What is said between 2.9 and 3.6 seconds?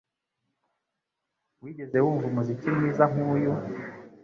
nkuyu?